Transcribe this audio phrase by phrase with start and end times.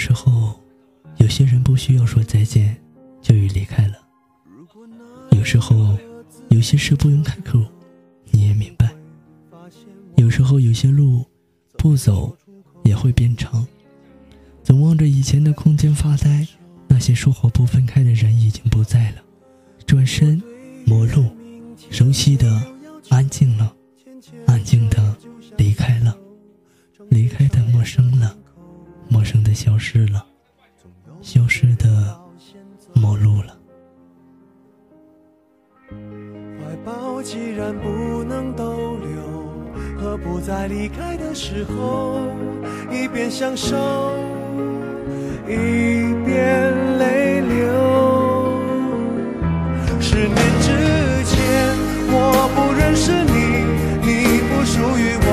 [0.00, 0.58] 时候，
[1.18, 2.74] 有些人不需要说再见，
[3.20, 3.98] 就已离开了。
[5.32, 5.94] 有时候，
[6.48, 7.62] 有些事不用开口，
[8.30, 8.90] 你也明白。
[10.16, 11.26] 有时候，有些路
[11.76, 12.34] 不走
[12.82, 13.66] 也会变长。
[14.64, 16.48] 总望着以前的空间发呆，
[16.88, 19.22] 那些说好不分开的人已经不在了。
[19.86, 20.42] 转身，
[20.86, 21.26] 陌路，
[21.90, 22.62] 熟悉的
[23.10, 23.76] 安静了，
[24.46, 25.14] 安静的
[25.58, 26.16] 离开了，
[27.10, 28.34] 离开的陌生了，
[29.54, 30.24] 消失了，
[31.20, 32.18] 消失的
[32.94, 33.56] 陌路了。
[35.90, 39.20] 怀抱既然不能逗留，
[39.98, 42.20] 何不在离开的时候，
[42.90, 43.76] 一边享受，
[45.46, 48.60] 一边泪流。
[50.00, 51.38] 十年之前，
[52.12, 53.64] 我不认识你，
[54.06, 55.28] 你不属于我，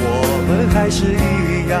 [0.00, 0.06] 我
[0.48, 1.80] 们还是一样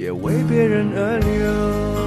[0.00, 1.99] 也为别人而流。